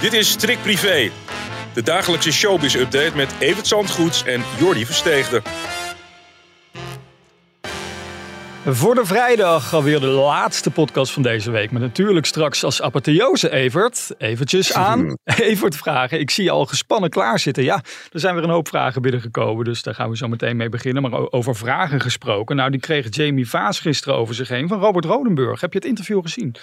[0.00, 1.10] Dit is Trick Privé,
[1.74, 5.42] de dagelijkse showbiz-update met Evert Zandgoeds en Jordi Versteegde.
[8.66, 11.70] Voor de vrijdag alweer de laatste podcast van deze week.
[11.70, 14.14] Met natuurlijk straks als apotheose Evert.
[14.18, 16.20] Eventjes aan Evert vragen.
[16.20, 17.64] Ik zie je al gespannen klaarzitten.
[17.64, 19.64] Ja, er zijn weer een hoop vragen binnengekomen.
[19.64, 21.02] Dus daar gaan we zo meteen mee beginnen.
[21.02, 22.56] Maar over vragen gesproken.
[22.56, 25.60] Nou, die kreeg Jamie Vaas gisteren over zich heen van Robert Rodenburg.
[25.60, 26.54] Heb je het interview gezien?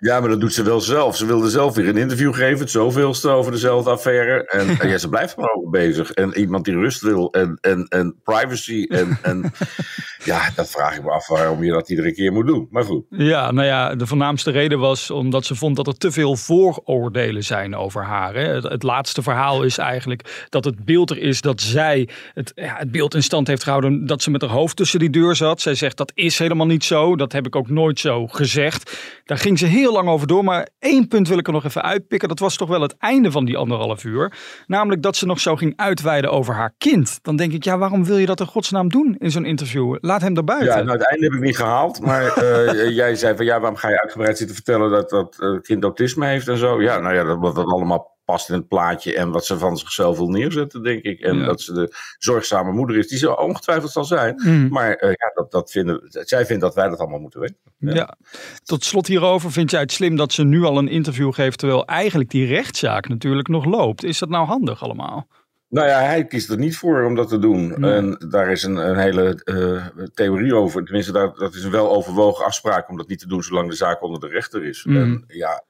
[0.00, 1.16] Ja, maar dat doet ze wel zelf.
[1.16, 4.46] Ze wilde zelf weer een interview geven, het zoveelste over dezelfde affaire.
[4.46, 6.12] En, en ja, ze blijft maar over bezig.
[6.12, 8.86] En iemand die rust wil en, en, en privacy.
[8.88, 9.52] En, en
[10.24, 12.68] ja, dat vraag ik me af waarom je dat iedere keer moet doen.
[12.70, 13.04] Maar goed.
[13.08, 17.44] Ja, nou ja, de voornaamste reden was omdat ze vond dat er te veel vooroordelen
[17.44, 18.34] zijn over haar.
[18.34, 18.46] Hè.
[18.54, 22.74] Het, het, laatste verhaal is eigenlijk dat het beeld er is dat zij het, ja,
[22.76, 25.60] het beeld in stand heeft gehouden dat ze met haar hoofd tussen die deur zat.
[25.60, 27.16] Zij zegt dat is helemaal niet zo.
[27.16, 28.98] Dat heb ik ook nooit zo gezegd.
[29.24, 30.44] Daar ging ze heel lang over door.
[30.44, 32.28] Maar één punt wil ik er nog even uitpikken.
[32.28, 34.32] Dat was toch wel het einde van die anderhalf uur.
[34.66, 37.18] Namelijk dat ze nog zo ging uitweiden over haar kind.
[37.22, 39.96] Dan denk ik, ja, waarom wil je dat in godsnaam doen in zo'n interview?
[40.00, 40.76] Laat hem buiten.
[40.76, 42.00] Ja, nou, het einde heb ik niet gehaald.
[42.00, 45.60] Maar uh, jij zei van, ja, waarom ga je uitgebreid zitten vertellen dat dat uh,
[45.60, 46.82] kind autisme heeft en zo?
[46.82, 50.16] Ja, nou ja, dat, dat allemaal past in het plaatje en wat ze van zichzelf
[50.16, 51.20] wil neerzetten, denk ik.
[51.20, 54.42] En dat ze de zorgzame moeder is, die ze ongetwijfeld zal zijn.
[54.44, 54.68] Mm.
[54.68, 57.56] Maar uh, ja, dat, dat vinden, zij vindt dat wij dat allemaal moeten weten.
[57.78, 57.94] Ja.
[57.94, 58.16] ja.
[58.64, 61.86] Tot slot hierover, vind jij het slim dat ze nu al een interview geeft, terwijl
[61.86, 64.04] eigenlijk die rechtszaak natuurlijk nog loopt?
[64.04, 65.28] Is dat nou handig allemaal?
[65.68, 67.74] Nou ja, hij kiest er niet voor om dat te doen.
[67.76, 67.92] Nee.
[67.92, 70.84] En daar is een, een hele uh, theorie over.
[70.84, 73.76] Tenminste, dat, dat is een wel overwogen afspraak om dat niet te doen zolang de
[73.76, 74.84] zaak onder de rechter is.
[74.84, 74.96] Mm.
[74.96, 75.64] En ja,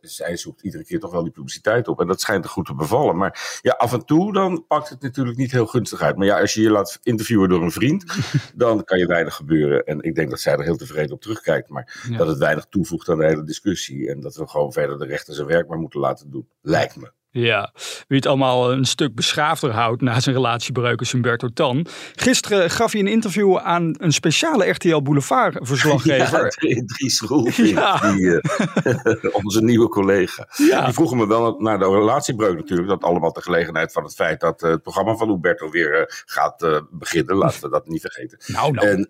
[0.00, 2.00] zij zoekt iedere keer toch wel die publiciteit op.
[2.00, 3.16] En dat schijnt er goed te bevallen.
[3.16, 6.16] Maar ja, af en toe dan pakt het natuurlijk niet heel gunstig uit.
[6.16, 8.04] Maar ja, als je je laat interviewen door een vriend,
[8.54, 9.84] dan kan je weinig gebeuren.
[9.84, 11.68] En ik denk dat zij er heel tevreden op terugkijkt.
[11.68, 12.16] Maar ja.
[12.16, 14.10] dat het weinig toevoegt aan de hele discussie.
[14.10, 16.48] En dat we gewoon verder de rechter zijn werk maar moeten laten doen.
[16.60, 17.12] Lijkt me.
[17.30, 17.72] Ja,
[18.06, 21.86] wie het allemaal een stuk beschaafder houdt na zijn relatiebreuk is Humberto Tan.
[22.14, 26.26] Gisteren gaf hij een interview aan een speciale RTL Boulevard verslaggever.
[26.68, 28.12] Ja, Dries Roelvink, ja.
[28.12, 30.48] die, uh, onze nieuwe collega.
[30.56, 30.84] Ja.
[30.84, 32.88] Die vroegen me wel naar de relatiebreuk natuurlijk.
[32.88, 36.04] Dat allemaal ter gelegenheid van het feit dat uh, het programma van Humberto weer uh,
[36.06, 37.36] gaat beginnen.
[37.36, 38.38] Laten we dat niet vergeten.
[38.46, 38.86] Nou, nou.
[38.86, 39.06] En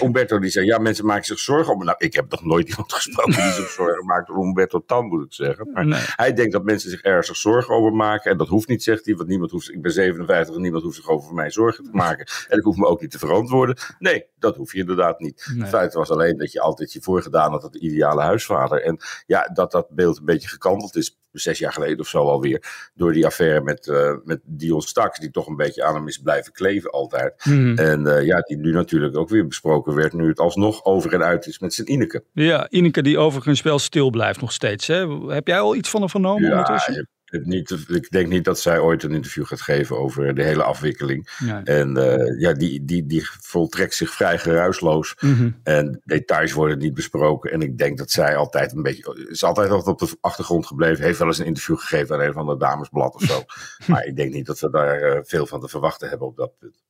[0.00, 1.84] Humberto die zei, ja mensen maken zich zorgen om...
[1.84, 5.24] Nou, ik heb nog nooit iemand gesproken die zich zorgen maakt om Humberto Tan, moet
[5.24, 5.70] ik zeggen.
[5.72, 6.00] Maar nee.
[6.16, 8.30] hij denkt dat mensen zich ernstig zorgen over maken.
[8.30, 10.96] En dat hoeft niet, zegt hij, want niemand hoeft, ik ben 57 en niemand hoeft
[10.96, 12.26] zich over mij zorgen te maken.
[12.48, 13.76] En ik hoef me ook niet te verantwoorden.
[13.98, 15.46] Nee, dat hoef je inderdaad niet.
[15.50, 15.60] Nee.
[15.60, 18.82] Het feit was alleen dat je altijd je voorgedaan had, dat de ideale huisvader.
[18.82, 22.90] En ja, dat dat beeld een beetje gekanteld is, zes jaar geleden of zo alweer,
[22.94, 26.18] door die affaire met, uh, met Dion Staks, die toch een beetje aan hem is
[26.18, 27.44] blijven kleven altijd.
[27.44, 27.78] Mm.
[27.78, 31.22] En uh, ja, die nu natuurlijk ook weer besproken werd, nu het alsnog over en
[31.22, 32.24] uit is met zijn Ineke.
[32.32, 34.86] Ja, Ineke die overigens wel stil blijft nog steeds.
[34.86, 35.08] Hè?
[35.26, 37.08] Heb jij al iets van haar vernomen ja, ondertussen?
[37.42, 41.28] Niet, ik denk niet dat zij ooit een interview gaat geven over de hele afwikkeling.
[41.38, 41.62] Nee.
[41.62, 45.16] En uh, ja, die, die, die voltrekt zich vrij geruisloos.
[45.20, 45.60] Mm -hmm.
[45.62, 47.52] En details worden niet besproken.
[47.52, 49.26] En ik denk dat zij altijd een beetje.
[49.30, 51.04] Is altijd altijd op de achtergrond gebleven.
[51.04, 53.42] Heeft wel eens een interview gegeven aan een van de damesblad of zo.
[53.92, 56.58] maar ik denk niet dat we daar uh, veel van te verwachten hebben op dat
[56.58, 56.82] punt.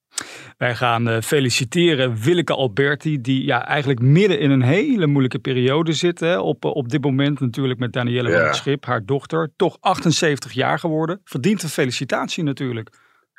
[0.58, 5.92] Wij gaan uh, feliciteren Willeke Alberti, die ja, eigenlijk midden in een hele moeilijke periode
[5.92, 6.20] zit.
[6.20, 8.36] Hè, op, op dit moment natuurlijk met Danielle ja.
[8.36, 9.52] van het Schip, haar dochter.
[9.56, 11.20] Toch 78 jaar geworden.
[11.24, 12.90] Verdient een felicitatie natuurlijk.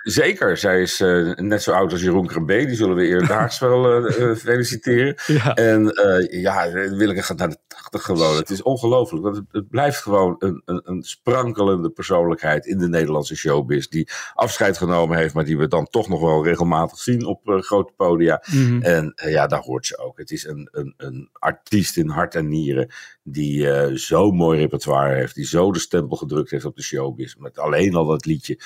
[0.06, 2.66] Zeker, zij is uh, net zo oud als Jeroen Krabbe.
[2.66, 5.16] Die zullen we eerdaags wel uh, uh, feliciteren.
[5.26, 5.54] Ja.
[5.54, 5.92] En
[6.30, 8.36] ja, Willeke gaat naar de 80 gewoon.
[8.36, 9.24] Het is ongelooflijk.
[9.24, 13.88] Want het, het, blijft gewoon een, een, een, sprankelende persoonlijkheid in de Nederlandse showbiz.
[13.88, 17.94] Die afscheid genomen heeft, maar die we dan toch nog wel regelmatig zien op grote
[17.96, 18.44] podia.
[18.52, 18.82] Mm -hmm.
[18.82, 20.18] En ja, daar hoort ze ook.
[20.18, 22.92] Het is een, een, een artiest in hart en nieren.
[23.28, 25.36] Die zo mooi repertoire heeft.
[25.36, 27.36] Die zo de stempel gedrukt heeft op de showbiz.
[27.36, 28.60] Met alleen al dat liedje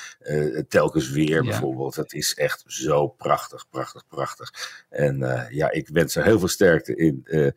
[0.68, 1.44] telkens weer.
[1.44, 1.50] Ja.
[1.50, 1.94] bijvoorbeeld.
[1.94, 4.52] Dat is echt zo prachtig, prachtig, prachtig.
[4.88, 7.50] En uh, ja, ik wens haar heel veel sterkte in, uh,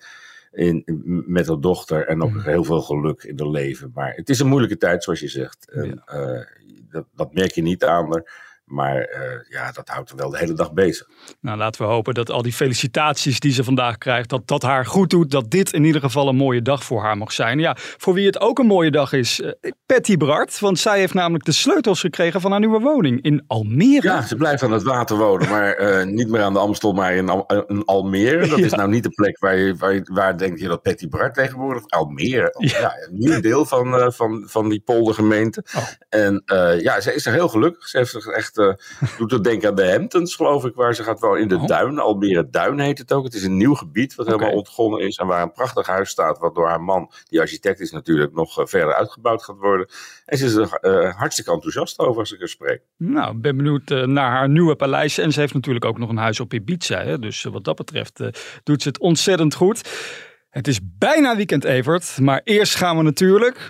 [0.52, 0.84] in,
[1.28, 2.42] met haar dochter en ook mm.
[2.42, 3.92] heel veel geluk in haar leven.
[3.94, 5.70] Maar het is een moeilijke tijd, zoals je zegt.
[5.72, 6.32] En, ja.
[6.36, 6.46] uh,
[6.90, 8.53] dat, dat, merk je niet aan haar.
[8.74, 11.08] Maar uh, ja, dat houdt er wel de hele dag bezig.
[11.42, 14.86] Nou, laten we hopen dat al die felicitaties die ze vandaag krijgt, dat dat haar
[14.86, 15.32] goed doet.
[15.32, 17.60] Dat dit in ieder geval een mooie dag voor haar mag zijn.
[17.60, 19.52] Ja, voor wie het ook een mooie dag is, uh,
[19.86, 20.60] Patty Bart.
[20.60, 24.08] Want zij heeft namelijk de sleutels gekregen van haar nieuwe woning in Almere.
[24.08, 27.14] Ja, ze blijft aan het water wonen, maar uh, niet meer aan de Amstel, maar
[27.14, 28.48] in, Al in Almere.
[28.48, 28.66] Dat ja.
[28.66, 31.34] is nou niet de plek waar, je, waar, je, waar denk je dat Patty Bart
[31.34, 31.84] tegenwoordig...
[31.88, 32.80] Almere, ja.
[32.80, 35.64] ja een nieuw deel van, van, van die poldergemeente.
[35.76, 35.88] Oh.
[36.10, 36.44] En
[36.82, 37.88] ja, ze is er heel gelukkig.
[37.88, 38.58] Ze heeft zich echt
[39.18, 41.68] doet het denken aan de Hamptons, geloof ik, waar ze gaat wel in de oh.
[41.68, 42.00] duin.
[42.00, 43.24] Almere Duin heet het ook.
[43.24, 44.38] Het is een nieuw gebied wat okay.
[44.38, 47.80] helemaal ontgonnen is en waar een prachtig huis staat, wat door haar man, die architect
[47.80, 49.88] is natuurlijk, nog uh, verder uitgebouwd gaat worden.
[50.26, 52.82] En ze is er uh, hartstikke enthousiast over als ik er spreek.
[52.98, 55.18] Nou, ik ben benieuwd naar haar nieuwe paleis.
[55.18, 57.04] En ze heeft natuurlijk ook nog een huis op Ibiza.
[57.04, 57.20] Hè?
[57.20, 58.20] Dus wat dat betreft
[58.64, 59.90] doet ze het ontzettend goed.
[60.50, 62.18] Het is bijna weekend, Evert.
[62.20, 63.70] Maar eerst gaan we natuurlijk...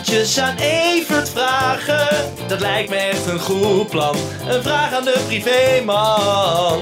[0.00, 2.32] eventjes aan Evert vragen.
[2.48, 4.16] Dat lijkt me echt een goed plan.
[4.48, 6.80] Een vraag aan de privéman.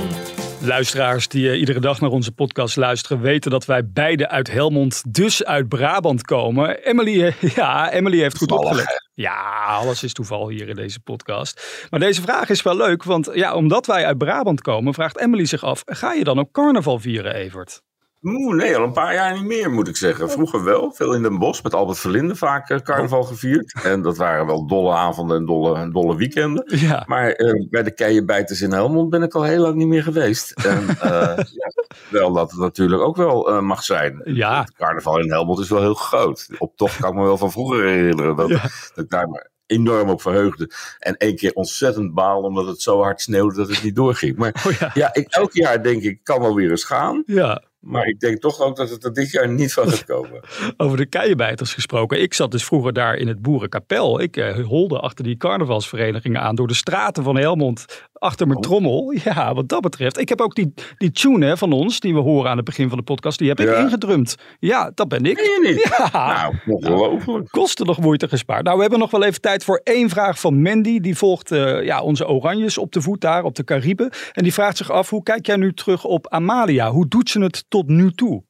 [0.61, 5.03] Luisteraars die uh, iedere dag naar onze podcast luisteren, weten dat wij beide uit Helmond,
[5.15, 6.85] dus uit Brabant komen.
[6.85, 9.09] Emily, uh, ja, Emily heeft goed opgelet.
[9.15, 11.87] Ja, alles is toeval hier in deze podcast.
[11.91, 15.45] Maar deze vraag is wel leuk, want ja, omdat wij uit Brabant komen, vraagt Emily
[15.45, 17.81] zich af: ga je dan ook carnaval vieren, Evert?
[18.23, 20.31] Oeh, nee, al een paar jaar niet meer moet ik zeggen.
[20.31, 23.81] Vroeger wel, veel in Den Bosch, met Albert Verlinde vaak uh, carnaval gevierd.
[23.83, 26.65] En dat waren wel dolle avonden en dolle, dolle weekenden.
[26.89, 27.05] Ja.
[27.07, 30.51] Maar uh, bij de keienbijters in Helmond ben ik al heel lang niet meer geweest.
[30.51, 31.73] En uh, ja,
[32.11, 34.21] wel dat het natuurlijk ook wel mag zijn.
[34.25, 34.61] Ja.
[34.61, 36.49] Het carnaval in Helmond is wel heel groot.
[36.59, 38.63] Op tocht kan ik me wel van vroeger herinneren dat, ja.
[38.95, 40.71] dat ik daar maar enorm op verheugde.
[40.99, 44.37] En één keer ontzettend baal omdat het zo hard sneeuwde dat het niet doorging.
[44.37, 44.91] Maar oh ja.
[44.95, 47.23] ja, ik, elk jaar denk ik, kan wel weer eens gaan.
[47.27, 47.63] Ja.
[47.81, 50.41] Maar ik denk toch ook dat het er dit jaar niet van gaat komen.
[50.77, 52.23] Over de keienbijters gesproken.
[52.23, 54.21] Ik zat dus vroeger daar in het Boerenkapel.
[54.21, 58.65] Ik eh, holde achter die carnavalsverenigingen aan door de straten van Helmond achter mijn oh.
[58.65, 58.97] trommel.
[59.29, 60.19] Ja, wat dat betreft.
[60.19, 62.89] Ik heb ook die, die tune hè, van ons, die we horen aan het begin
[62.89, 64.37] van de podcast, die heb ik ingedrumd.
[64.59, 65.37] Ja, dat ben ik.
[65.37, 65.87] Nee, niet?
[65.99, 66.11] Ja.
[66.13, 67.49] Nou, ongelooflijk.
[67.51, 68.65] Kosten nog moeite gespaard.
[68.65, 71.01] Nou, we hebben nog wel even tijd voor één vraag van Mandy.
[71.01, 74.11] Die volgt uh, ja, onze Oranjes op de voet daar, op de Cariben.
[74.33, 76.91] En die vraagt zich af, hoe kijk jij nu terug op Amalia?
[76.91, 78.43] Hoe doet ze het tot nu toe?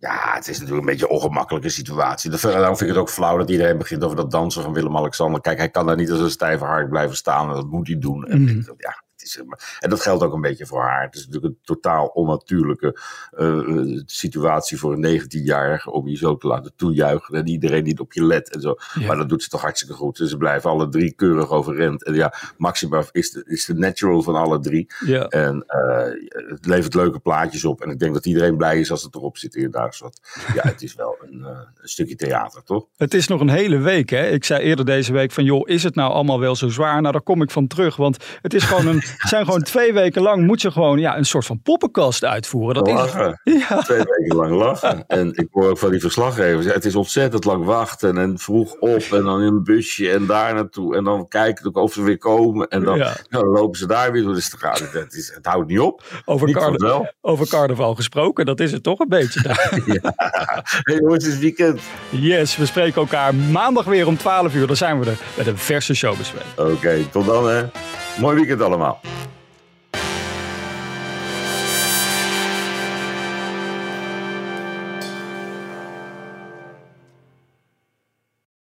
[0.00, 2.30] Ja, het is natuurlijk een beetje een ongemakkelijke situatie.
[2.30, 5.40] Daarom vind ik het ook flauw dat iedereen begint over dat dansen van Willem-Alexander.
[5.40, 7.98] Kijk, hij kan daar niet als een stijve hark blijven staan en dat moet hij
[7.98, 8.26] doen.
[8.26, 8.64] En
[9.22, 11.02] ja, en dat geldt ook een beetje voor haar.
[11.02, 12.98] Het is natuurlijk een totaal onnatuurlijke
[13.38, 17.34] uh, situatie voor een 19-jarige om je zo te laten toejuichen.
[17.34, 18.74] En iedereen niet op je let en zo.
[19.06, 20.16] Maar dat doet ze toch hartstikke goed.
[20.16, 22.04] Dus ze blijven alle drie keurig overrend.
[22.04, 24.92] En ja, Maxima is de, is de natural van alle drie.
[25.04, 25.26] Ja.
[25.26, 27.80] En uh, het levert leuke plaatjes op.
[27.80, 29.98] En ik denk dat iedereen blij is als het erop zit inderdaad.
[29.98, 30.20] Wat,
[30.54, 32.86] ja, het is wel een, uh, een, stukje theater, toch?
[32.96, 34.28] Het is nog een hele week, hè?
[34.28, 37.00] Ik zei eerder deze week van, joh, is het nou allemaal wel zo zwaar?
[37.00, 37.96] Nou, daar kom ik van terug.
[37.96, 41.24] Want het is gewoon een zijn gewoon twee weken lang moet je gewoon ja, een
[41.24, 42.84] soort van poppenkast uitvoeren.
[42.84, 43.40] Dat lachen.
[43.44, 43.82] Is, ja.
[43.82, 45.04] Twee weken lang lachen.
[45.06, 49.02] En ik hoor ook van die verslaggevers, het is ontzettend lang wachten en vroeg op
[49.12, 50.96] en dan in een busje en daar naartoe.
[50.96, 53.16] En dan kijken of ze weer komen en dan, ja.
[53.28, 54.92] nou, dan lopen ze daar weer door de straat.
[54.92, 56.02] Het, is, het houdt niet op.
[56.24, 59.40] Over, niet carna over carnaval gesproken, dat is het toch een beetje.
[60.02, 60.14] ja.
[60.82, 61.80] Hey jongens, het is weekend.
[62.08, 64.66] Yes, we spreken elkaar maandag weer om 12 uur.
[64.66, 66.58] Dan zijn we er met een verse showbespreking.
[66.58, 67.64] Oké, tot dan hè.
[68.20, 69.00] Mooi weekend allemaal.